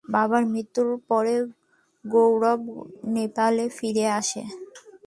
[0.05, 1.35] বাবার মৃত্যুর পরে
[2.05, 2.61] গৌরব
[3.15, 4.43] নেপালে ফিরে আসে।